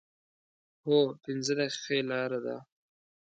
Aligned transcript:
هو، 0.83 0.97
پنځه 1.23 1.53
دقیقې 1.59 1.97
لاره 2.09 2.39
ده 2.45 2.55